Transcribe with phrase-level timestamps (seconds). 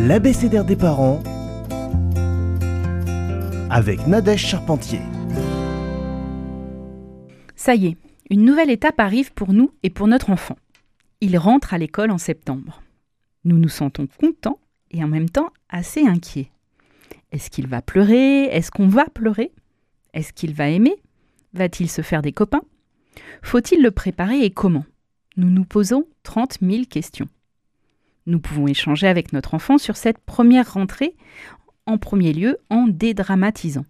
[0.00, 1.20] l'abécédaire des parents
[3.68, 5.00] avec Nadège Charpentier.
[7.56, 7.96] Ça y est,
[8.30, 10.56] une nouvelle étape arrive pour nous et pour notre enfant.
[11.20, 12.82] Il rentre à l'école en septembre.
[13.44, 14.60] Nous nous sentons contents
[14.92, 16.50] et en même temps assez inquiets.
[17.32, 18.44] Est-ce qu'il va pleurer?
[18.44, 19.50] Est-ce qu'on va pleurer?
[20.14, 20.94] Est-ce qu'il va aimer?
[21.54, 22.62] Va-t-il se faire des copains?
[23.42, 24.84] Faut-il le préparer et comment?
[25.36, 27.28] Nous nous posons 30 000 questions.
[28.28, 31.16] Nous pouvons échanger avec notre enfant sur cette première rentrée,
[31.86, 33.86] en premier lieu en dédramatisant.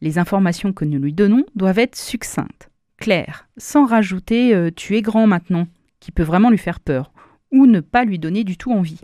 [0.00, 5.00] Les informations que nous lui donnons doivent être succinctes, claires, sans rajouter euh, tu es
[5.00, 5.68] grand maintenant,
[6.00, 7.12] qui peut vraiment lui faire peur,
[7.52, 9.00] ou ne pas lui donner du tout envie,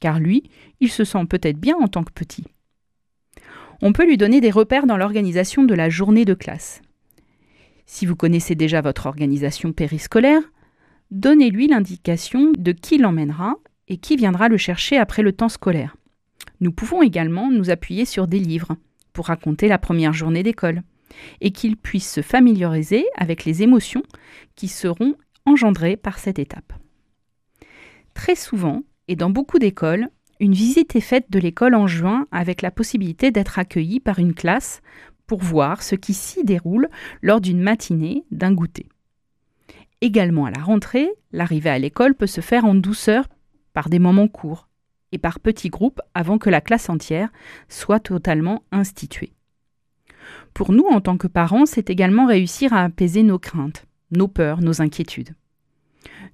[0.00, 0.42] car lui,
[0.80, 2.48] il se sent peut-être bien en tant que petit.
[3.80, 6.82] On peut lui donner des repères dans l'organisation de la journée de classe.
[7.86, 10.42] Si vous connaissez déjà votre organisation périscolaire,
[11.12, 13.54] donnez-lui l'indication de qui l'emmènera
[13.88, 15.96] et qui viendra le chercher après le temps scolaire.
[16.60, 18.76] Nous pouvons également nous appuyer sur des livres
[19.12, 20.82] pour raconter la première journée d'école
[21.40, 24.02] et qu'il puisse se familiariser avec les émotions
[24.56, 25.14] qui seront
[25.46, 26.72] engendrées par cette étape.
[28.14, 30.08] Très souvent, et dans beaucoup d'écoles,
[30.40, 34.34] une visite est faite de l'école en juin avec la possibilité d'être accueilli par une
[34.34, 34.80] classe
[35.26, 36.88] pour voir ce qui s'y déroule
[37.22, 38.88] lors d'une matinée, d'un goûter.
[40.00, 43.26] Également à la rentrée, l'arrivée à l'école peut se faire en douceur
[43.74, 44.68] par des moments courts
[45.12, 47.28] et par petits groupes avant que la classe entière
[47.68, 49.34] soit totalement instituée.
[50.54, 54.62] Pour nous, en tant que parents, c'est également réussir à apaiser nos craintes, nos peurs,
[54.62, 55.34] nos inquiétudes.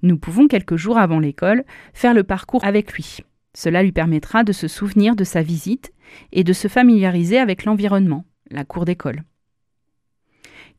[0.03, 3.17] Nous pouvons, quelques jours avant l'école, faire le parcours avec lui.
[3.53, 5.91] Cela lui permettra de se souvenir de sa visite
[6.31, 9.23] et de se familiariser avec l'environnement, la cour d'école.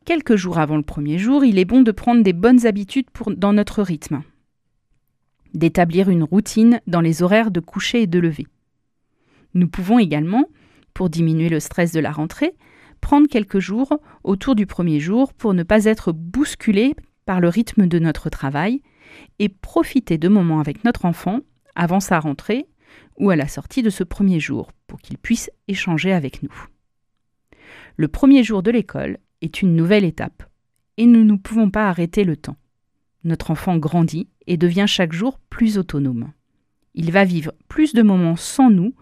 [0.05, 3.53] Quelques jours avant le premier jour, il est bon de prendre des bonnes habitudes dans
[3.53, 4.23] notre rythme
[5.53, 8.47] d'établir une routine dans les horaires de coucher et de lever.
[9.53, 10.45] Nous pouvons également,
[10.93, 12.55] pour diminuer le stress de la rentrée,
[13.01, 17.87] prendre quelques jours autour du premier jour pour ne pas être bousculé par le rythme
[17.87, 18.81] de notre travail
[19.39, 21.39] et profiter de moments avec notre enfant
[21.75, 22.65] avant sa rentrée
[23.17, 26.53] ou à la sortie de ce premier jour pour qu'il puisse échanger avec nous.
[27.97, 30.43] Le premier jour de l'école est une nouvelle étape
[30.97, 32.57] et nous ne pouvons pas arrêter le temps.
[33.23, 36.31] Notre enfant grandit et devient chaque jour plus autonome.
[36.93, 38.93] Il va vivre plus de moments sans nous,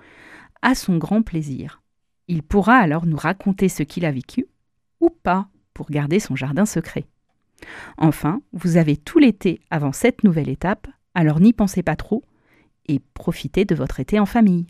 [0.62, 1.82] à son grand plaisir.
[2.28, 4.48] Il pourra alors nous raconter ce qu'il a vécu,
[5.00, 7.06] ou pas, pour garder son jardin secret.
[7.98, 12.24] Enfin, vous avez tout l'été avant cette nouvelle étape, alors n'y pensez pas trop
[12.88, 14.68] et profitez de votre été en famille.